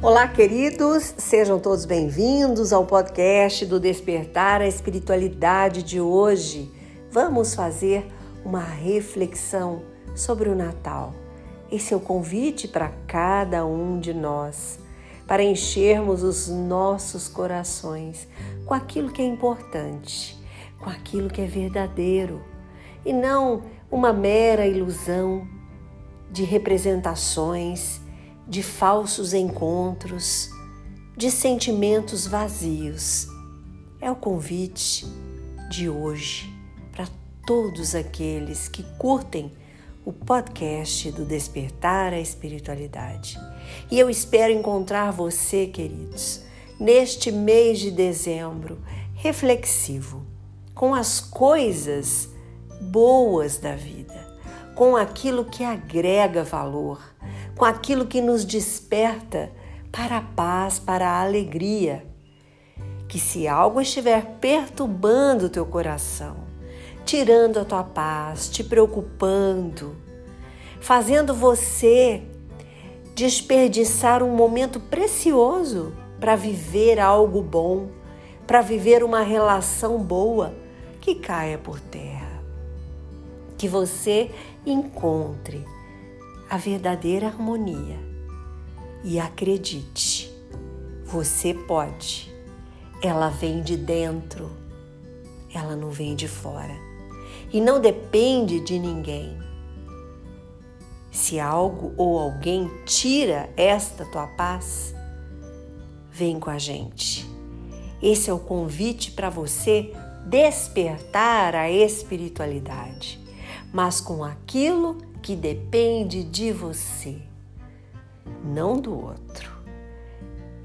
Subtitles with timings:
[0.00, 6.70] Olá, queridos, sejam todos bem-vindos ao podcast do Despertar a Espiritualidade de hoje.
[7.10, 8.06] Vamos fazer
[8.44, 9.82] uma reflexão
[10.14, 11.12] sobre o Natal.
[11.68, 14.78] Esse é o convite para cada um de nós,
[15.26, 18.28] para enchermos os nossos corações
[18.64, 20.40] com aquilo que é importante,
[20.78, 22.40] com aquilo que é verdadeiro
[23.04, 25.44] e não uma mera ilusão
[26.30, 28.00] de representações
[28.48, 30.48] de falsos encontros,
[31.14, 33.28] de sentimentos vazios.
[34.00, 35.06] É o convite
[35.68, 36.50] de hoje
[36.90, 37.06] para
[37.46, 39.52] todos aqueles que curtem
[40.02, 43.38] o podcast do Despertar a Espiritualidade.
[43.90, 46.40] E eu espero encontrar você, queridos,
[46.80, 48.78] neste mês de dezembro
[49.14, 50.24] reflexivo,
[50.74, 52.30] com as coisas
[52.80, 54.38] boas da vida,
[54.74, 56.98] com aquilo que agrega valor
[57.58, 59.50] com aquilo que nos desperta
[59.90, 62.06] para a paz, para a alegria.
[63.08, 66.36] Que se algo estiver perturbando o teu coração,
[67.04, 69.96] tirando a tua paz, te preocupando,
[70.80, 72.22] fazendo você
[73.16, 77.88] desperdiçar um momento precioso para viver algo bom,
[78.46, 80.54] para viver uma relação boa,
[81.00, 82.40] que caia por terra.
[83.56, 84.30] Que você
[84.64, 85.64] encontre
[86.48, 87.98] a verdadeira harmonia.
[89.04, 90.32] E acredite,
[91.04, 92.32] você pode.
[93.02, 94.50] Ela vem de dentro,
[95.54, 96.74] ela não vem de fora.
[97.52, 99.38] E não depende de ninguém.
[101.10, 104.94] Se algo ou alguém tira esta tua paz,
[106.10, 107.26] vem com a gente.
[108.02, 109.92] Esse é o convite para você
[110.26, 113.18] despertar a espiritualidade,
[113.72, 117.18] mas com aquilo que depende de você,
[118.44, 119.52] não do outro.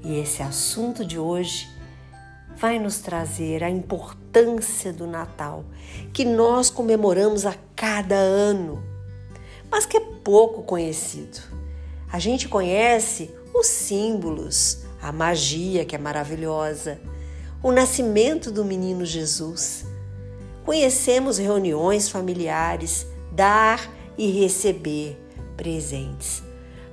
[0.02, 1.68] E esse assunto de hoje
[2.56, 5.64] vai nos trazer a importância do Natal,
[6.12, 8.82] que nós comemoramos a cada ano,
[9.70, 11.40] mas que é pouco conhecido.
[12.10, 17.00] A gente conhece os símbolos, a magia que é maravilhosa,
[17.62, 19.84] o nascimento do menino Jesus.
[20.64, 25.20] Conhecemos reuniões familiares, dar e receber
[25.56, 26.42] presentes.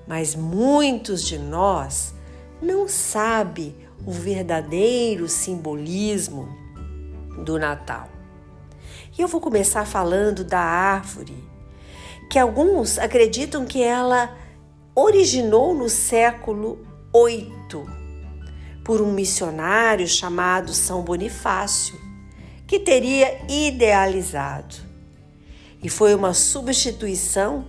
[0.07, 2.13] Mas muitos de nós
[2.61, 6.49] não sabem o verdadeiro simbolismo
[7.45, 8.09] do Natal.
[9.17, 11.35] E eu vou começar falando da árvore,
[12.29, 14.35] que alguns acreditam que ela
[14.95, 16.79] originou no século
[17.13, 17.85] VIII
[18.83, 21.99] por um missionário chamado São Bonifácio,
[22.71, 24.77] que teria idealizado
[25.83, 27.65] e foi uma substituição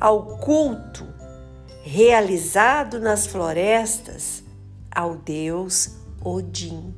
[0.00, 1.06] ao culto
[1.82, 4.42] realizado nas florestas
[4.90, 5.90] ao deus
[6.24, 6.94] Odin.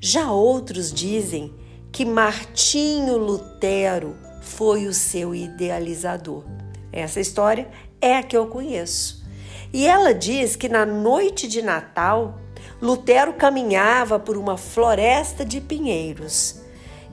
[0.00, 1.54] Já outros dizem
[1.92, 6.42] que Martinho Lutero foi o seu idealizador.
[6.90, 9.24] Essa história é a que eu conheço.
[9.72, 12.40] E ela diz que na noite de Natal,
[12.80, 16.60] Lutero caminhava por uma floresta de pinheiros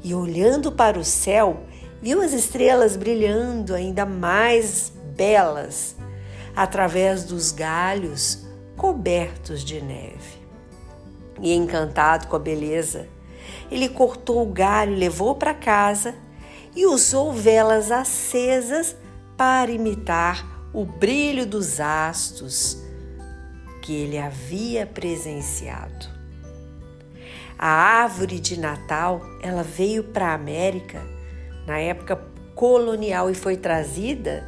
[0.04, 1.64] e, olhando para o céu,
[2.02, 5.96] viu as estrelas brilhando ainda mais belas
[6.56, 8.46] através dos galhos
[8.76, 10.42] cobertos de neve.
[11.40, 13.08] E encantado com a beleza,
[13.70, 16.16] ele cortou o galho, levou para casa
[16.76, 18.96] e usou velas acesas
[19.38, 22.82] para imitar o brilho dos astros
[23.82, 26.08] que ele havia presenciado.
[27.58, 31.02] A árvore de Natal, ela veio para a América
[31.68, 32.16] na época
[32.56, 34.48] colonial e foi trazida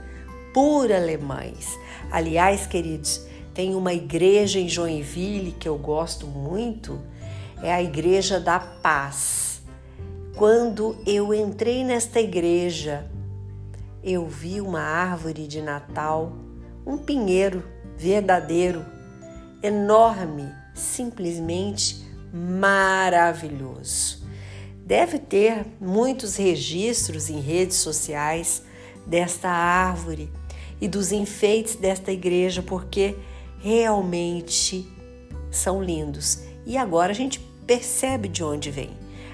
[0.54, 1.78] por alemães.
[2.12, 7.00] Aliás, queridos, tem uma igreja em Joinville que eu gosto muito,
[7.62, 9.62] é a Igreja da Paz.
[10.36, 13.06] Quando eu entrei nesta igreja,
[14.04, 16.34] eu vi uma árvore de Natal,
[16.86, 17.64] um pinheiro
[17.96, 18.84] verdadeiro,
[19.64, 24.22] enorme, simplesmente maravilhoso.
[24.86, 28.62] Deve ter muitos registros em redes sociais
[29.08, 30.30] desta árvore
[30.82, 33.16] e dos enfeites desta igreja, porque
[33.60, 34.86] realmente
[35.50, 36.40] são lindos.
[36.66, 38.92] E agora a gente percebe de onde vem.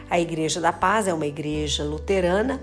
[0.09, 2.61] A Igreja da Paz é uma igreja luterana.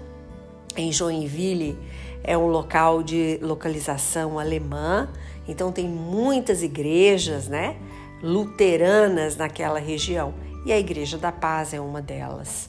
[0.77, 1.79] Em Joinville
[2.23, 5.09] é um local de localização alemã,
[5.49, 7.77] então tem muitas igrejas, né,
[8.23, 10.35] luteranas naquela região
[10.67, 12.69] e a Igreja da Paz é uma delas,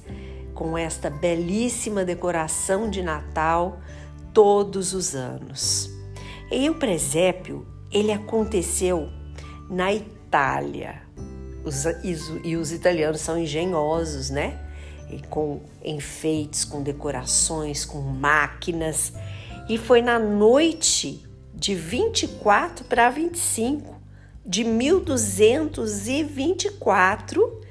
[0.53, 3.79] com esta belíssima decoração de Natal
[4.31, 5.89] todos os anos.
[6.51, 9.09] E o presépio, ele aconteceu
[9.67, 11.01] na Itália.
[11.65, 11.85] Os,
[12.43, 14.59] e os italianos são engenhosos, né?
[15.09, 19.11] E com enfeites, com decorações, com máquinas.
[19.67, 21.26] E foi na noite
[21.57, 23.97] de 24 para 25
[24.45, 27.61] de 1224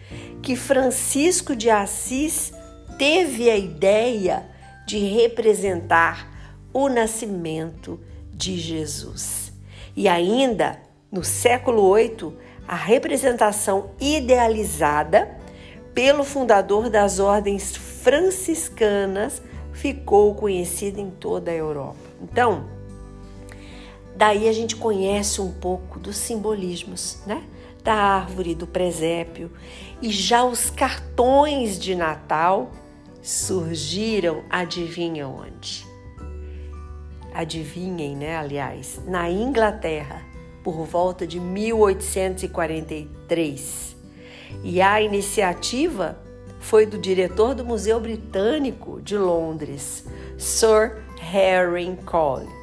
[0.42, 2.52] que Francisco de Assis
[2.98, 4.44] teve a ideia
[4.86, 8.00] de representar o nascimento
[8.32, 9.52] de Jesus.
[9.94, 10.80] E ainda
[11.10, 12.32] no século VIII,
[12.66, 15.38] a representação idealizada
[15.94, 19.40] pelo fundador das ordens franciscanas
[19.72, 22.00] ficou conhecida em toda a Europa.
[22.20, 22.75] Então,
[24.16, 27.42] daí a gente conhece um pouco dos simbolismos, né?
[27.84, 29.50] Da árvore, do presépio
[30.02, 32.70] e já os cartões de Natal
[33.22, 35.86] surgiram, adivinha onde?
[37.32, 38.36] Adivinhem, né?
[38.36, 40.20] Aliás, na Inglaterra,
[40.64, 43.96] por volta de 1843.
[44.64, 46.18] E a iniciativa
[46.58, 50.04] foi do diretor do Museu Britânico de Londres,
[50.38, 52.55] Sir Harry Cole.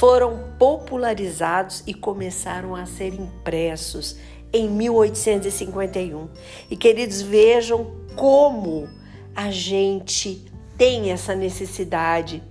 [0.00, 4.16] Foram popularizados e começaram a ser impressos
[4.50, 6.26] em 1851.
[6.70, 8.88] E queridos, vejam como
[9.36, 12.42] a gente tem essa necessidade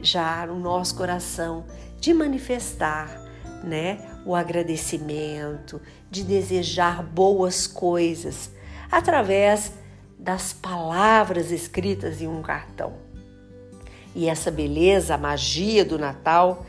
[0.00, 1.64] já no nosso coração
[1.98, 3.20] de manifestar,
[3.64, 8.52] né, o agradecimento, de desejar boas coisas
[8.88, 9.72] através
[10.16, 12.92] das palavras escritas em um cartão.
[14.14, 16.64] E essa beleza, a magia do Natal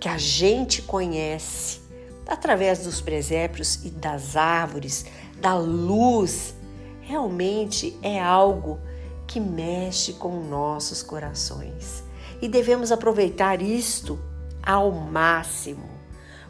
[0.00, 1.80] que a gente conhece
[2.26, 5.06] através dos presépios e das árvores,
[5.40, 6.54] da luz,
[7.00, 8.80] realmente é algo
[9.26, 12.02] que mexe com nossos corações.
[12.40, 14.18] E devemos aproveitar isto
[14.62, 15.88] ao máximo,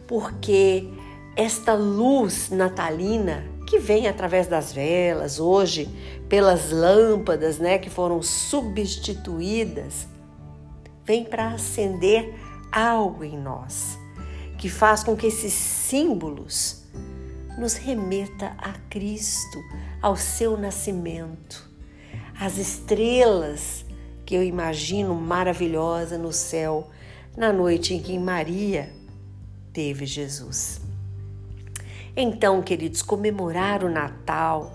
[0.06, 0.88] porque
[1.36, 5.88] esta luz natalina que vem através das velas, hoje
[6.28, 10.06] pelas lâmpadas, né, que foram substituídas,
[11.04, 12.34] vem para acender
[12.72, 13.98] algo em nós
[14.58, 16.82] que faz com que esses símbolos
[17.58, 19.62] nos remeta a Cristo,
[20.00, 21.68] ao seu nascimento.
[22.38, 23.84] As estrelas
[24.24, 26.90] que eu imagino maravilhosa no céu
[27.36, 28.92] na noite em que Maria
[29.72, 30.80] teve Jesus.
[32.16, 34.72] Então, queridos, comemorar o Natal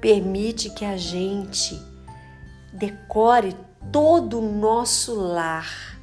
[0.00, 1.80] permite que a gente
[2.72, 3.56] decore
[3.90, 5.93] todo o nosso lar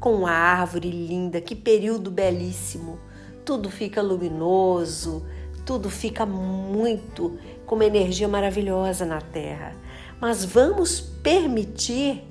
[0.00, 2.98] com a árvore linda, que período belíssimo.
[3.44, 5.26] Tudo fica luminoso,
[5.66, 9.76] tudo fica muito com uma energia maravilhosa na terra.
[10.18, 12.24] Mas vamos permitir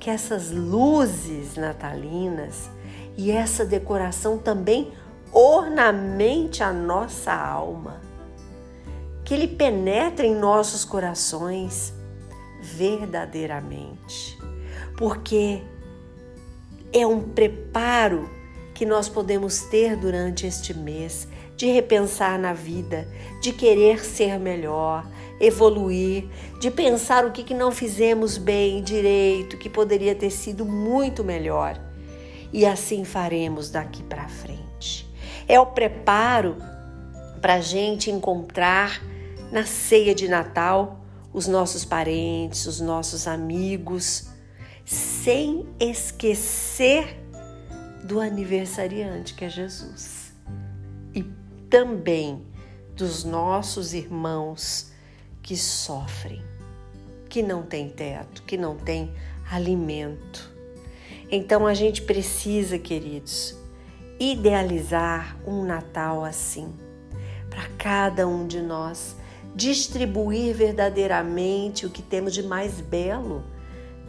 [0.00, 2.70] que essas luzes natalinas
[3.16, 4.90] e essa decoração também
[5.30, 8.00] ornamente a nossa alma,
[9.24, 11.94] que ele penetre em nossos corações
[12.62, 14.38] verdadeiramente,
[14.96, 15.62] porque
[16.92, 18.28] é um preparo
[18.74, 23.06] que nós podemos ter durante este mês de repensar na vida,
[23.42, 25.06] de querer ser melhor,
[25.38, 26.26] evoluir,
[26.58, 31.78] de pensar o que, que não fizemos bem, direito, que poderia ter sido muito melhor.
[32.52, 35.06] E assim faremos daqui para frente.
[35.46, 36.56] É o preparo
[37.40, 39.02] para a gente encontrar
[39.52, 44.29] na ceia de Natal os nossos parentes, os nossos amigos
[44.90, 47.16] sem esquecer
[48.02, 50.32] do aniversariante que é Jesus
[51.14, 51.22] e
[51.70, 52.44] também
[52.96, 54.90] dos nossos irmãos
[55.42, 56.42] que sofrem,
[57.28, 59.14] que não têm teto, que não têm
[59.48, 60.50] alimento.
[61.30, 63.56] Então a gente precisa, queridos,
[64.18, 66.74] idealizar um Natal assim,
[67.48, 69.14] para cada um de nós,
[69.54, 73.44] distribuir verdadeiramente o que temos de mais belo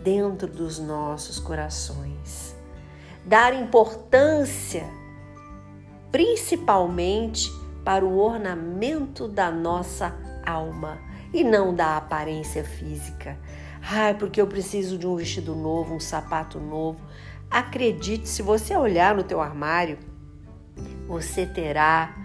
[0.04, 2.56] dentro dos nossos corações.
[3.26, 4.86] Dar importância
[6.12, 7.52] principalmente
[7.86, 10.16] para o ornamento da nossa
[10.46, 11.00] alma
[11.34, 13.40] e não da aparência física.
[13.82, 17.00] Ai, porque eu preciso de um vestido novo, um sapato novo.
[17.50, 19.98] Acredite, se você olhar no teu armário,
[21.08, 22.16] você terá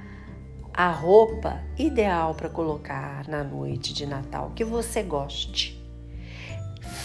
[0.75, 5.75] a roupa ideal para colocar na noite de Natal que você goste.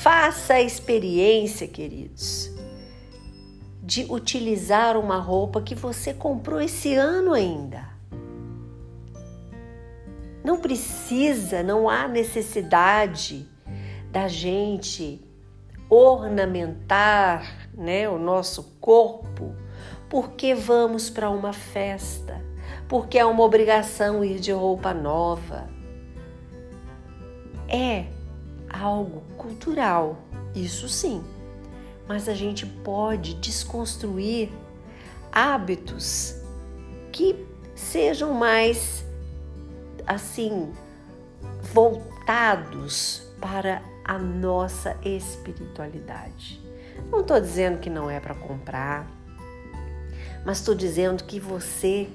[0.01, 2.49] Faça a experiência, queridos,
[3.83, 7.87] de utilizar uma roupa que você comprou esse ano ainda.
[10.43, 13.47] Não precisa, não há necessidade
[14.11, 15.21] da gente
[15.87, 19.53] ornamentar né, o nosso corpo
[20.09, 22.43] porque vamos para uma festa,
[22.89, 25.69] porque é uma obrigação ir de roupa nova.
[27.69, 28.19] É
[28.71, 30.17] algo cultural,
[30.55, 31.23] isso sim,
[32.07, 34.49] mas a gente pode desconstruir
[35.31, 36.35] hábitos
[37.11, 39.05] que sejam mais
[40.05, 40.71] assim
[41.73, 46.61] voltados para a nossa espiritualidade.
[47.11, 49.07] Não estou dizendo que não é para comprar,
[50.45, 52.09] mas estou dizendo que você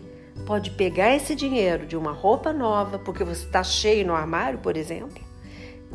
[0.44, 4.76] pode pegar esse dinheiro de uma roupa nova, porque você está cheio no armário, por
[4.76, 5.25] exemplo,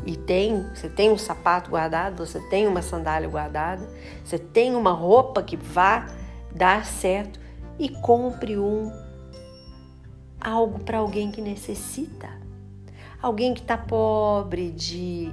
[0.04, 3.88] e tem, você tem um sapato guardado, você tem uma sandália guardada,
[4.24, 6.08] você tem uma roupa que vá
[6.54, 7.38] dar certo
[7.78, 8.92] e compre um
[10.40, 12.28] algo para alguém que necessita.
[13.20, 15.32] Alguém que está pobre, de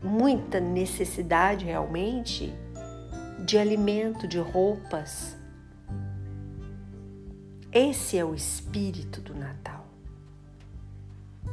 [0.00, 2.54] muita necessidade realmente,
[3.44, 5.36] de alimento, de roupas.
[7.72, 9.83] Esse é o espírito do Natal.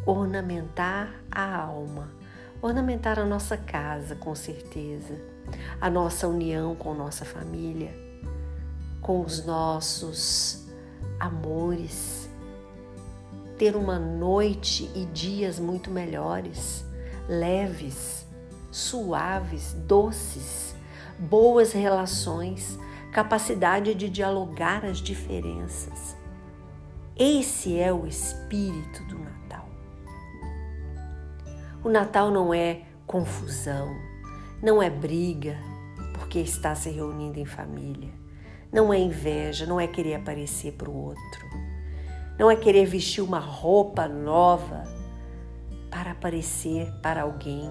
[0.05, 2.09] Ornamentar a alma,
[2.61, 5.19] ornamentar a nossa casa, com certeza,
[5.79, 7.93] a nossa união com nossa família,
[9.01, 10.67] com os nossos
[11.19, 12.29] amores,
[13.57, 16.83] ter uma noite e dias muito melhores,
[17.29, 18.25] leves,
[18.71, 20.75] suaves, doces,
[21.19, 22.79] boas relações,
[23.11, 26.15] capacidade de dialogar as diferenças.
[27.15, 29.40] Esse é o espírito do Natal.
[31.83, 33.95] O Natal não é confusão,
[34.61, 35.57] não é briga
[36.13, 38.11] porque está se reunindo em família,
[38.71, 41.49] não é inveja, não é querer aparecer para o outro,
[42.37, 44.83] não é querer vestir uma roupa nova
[45.89, 47.69] para aparecer para alguém.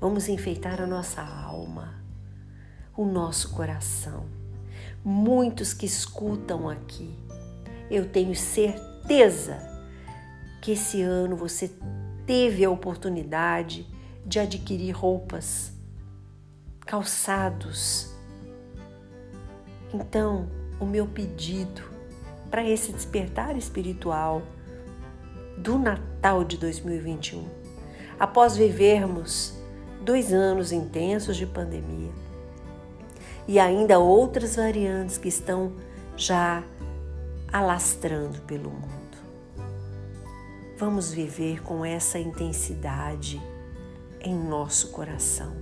[0.00, 1.98] Vamos enfeitar a nossa alma
[2.98, 4.26] o nosso coração.
[5.04, 7.16] Muitos que escutam aqui,
[7.88, 9.56] eu tenho certeza
[10.60, 11.70] que esse ano você
[12.28, 13.86] teve a oportunidade
[14.22, 15.72] de adquirir roupas,
[16.80, 18.12] calçados.
[19.94, 20.46] Então,
[20.78, 21.82] o meu pedido
[22.50, 24.42] para esse despertar espiritual
[25.56, 27.48] do Natal de 2021,
[28.20, 29.58] após vivermos
[30.04, 32.12] dois anos intensos de pandemia,
[33.46, 35.72] e ainda outras variantes que estão
[36.14, 36.62] já
[37.50, 38.97] alastrando pelo mundo.
[40.78, 43.42] Vamos viver com essa intensidade
[44.20, 45.52] em nosso coração,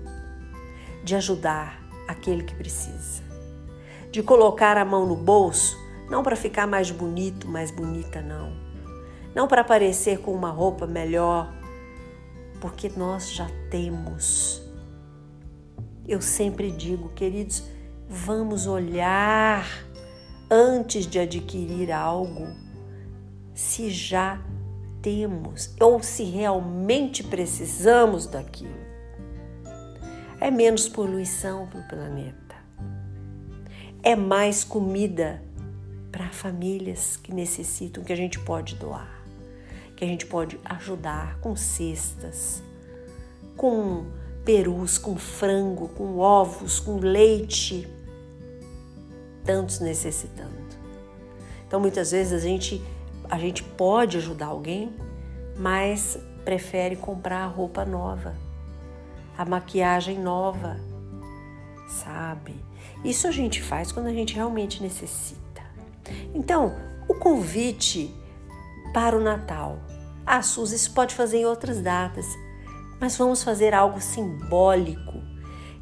[1.02, 3.22] de ajudar aquele que precisa,
[4.12, 5.74] de colocar a mão no bolso,
[6.10, 8.52] não para ficar mais bonito, mais bonita, não,
[9.34, 11.50] não para aparecer com uma roupa melhor,
[12.60, 14.62] porque nós já temos.
[16.06, 17.64] Eu sempre digo, queridos,
[18.06, 19.66] vamos olhar
[20.50, 22.48] antes de adquirir algo
[23.54, 24.55] se já temos
[25.80, 28.86] ou se realmente precisamos daquilo.
[30.40, 32.56] É menos poluição para o planeta.
[34.02, 35.42] É mais comida
[36.10, 39.22] para famílias que necessitam, que a gente pode doar,
[39.96, 42.62] que a gente pode ajudar com cestas,
[43.56, 44.06] com
[44.44, 47.88] perus, com frango, com ovos, com leite
[49.44, 50.66] tantos necessitando.
[51.66, 52.82] Então muitas vezes a gente
[53.30, 54.94] a gente pode ajudar alguém,
[55.56, 58.34] mas prefere comprar a roupa nova,
[59.36, 60.76] a maquiagem nova,
[61.88, 62.54] sabe?
[63.04, 65.62] Isso a gente faz quando a gente realmente necessita.
[66.34, 66.74] Então,
[67.08, 68.14] o convite
[68.92, 69.78] para o Natal.
[70.24, 72.26] Ah, Suzy, isso pode fazer em outras datas,
[73.00, 75.22] mas vamos fazer algo simbólico,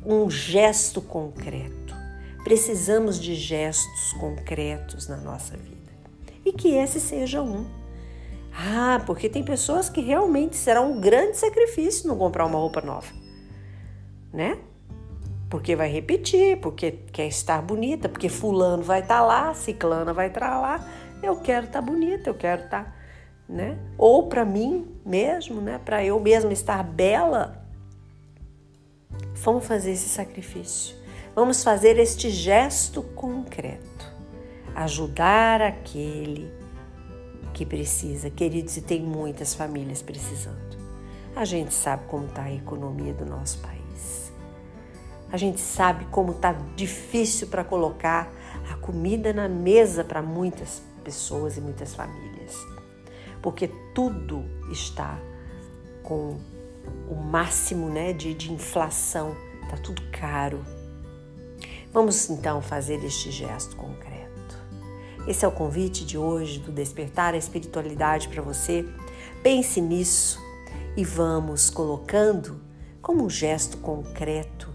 [0.04, 1.94] um gesto concreto.
[2.42, 5.73] Precisamos de gestos concretos na nossa vida
[6.44, 7.66] e que esse seja um.
[8.56, 13.12] Ah, porque tem pessoas que realmente será um grande sacrifício não comprar uma roupa nova,
[14.32, 14.58] né?
[15.50, 20.28] Porque vai repetir, porque quer estar bonita, porque fulano vai estar tá lá, ciclana vai
[20.28, 20.88] estar tá lá.
[21.22, 22.94] Eu quero estar tá bonita, eu quero estar, tá,
[23.48, 23.78] né?
[23.98, 25.80] Ou para mim mesmo, né?
[25.84, 27.64] Para eu mesma estar bela.
[29.34, 30.96] Vamos fazer esse sacrifício.
[31.34, 34.13] Vamos fazer este gesto concreto,
[34.74, 36.52] ajudar aquele
[37.52, 38.28] que precisa.
[38.30, 40.76] Queridos, e tem muitas famílias precisando.
[41.36, 44.32] A gente sabe como está a economia do nosso país.
[45.30, 48.32] A gente sabe como está difícil para colocar
[48.70, 52.54] a comida na mesa para muitas pessoas e muitas famílias.
[53.42, 55.18] Porque tudo está
[56.02, 56.38] com
[57.08, 60.64] o máximo né, de, de inflação, está tudo caro.
[61.92, 64.13] Vamos então fazer este gesto concreto.
[65.26, 68.84] Esse é o convite de hoje do Despertar a Espiritualidade para você.
[69.42, 70.38] Pense nisso
[70.94, 72.60] e vamos colocando
[73.00, 74.70] como um gesto concreto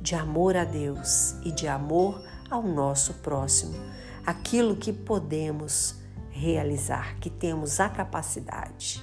[0.00, 3.74] de amor a Deus e de amor ao nosso próximo,
[4.24, 5.96] aquilo que podemos
[6.30, 9.02] realizar, que temos a capacidade.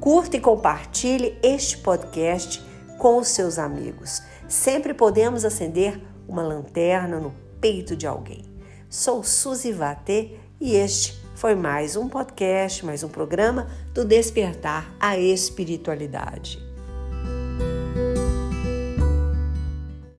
[0.00, 2.62] Curta e compartilhe este podcast
[2.98, 4.22] com os seus amigos.
[4.46, 8.49] Sempre podemos acender uma lanterna no peito de alguém.
[8.90, 15.16] Sou Suzy Vatê e este foi mais um podcast, mais um programa do Despertar a
[15.16, 16.69] Espiritualidade.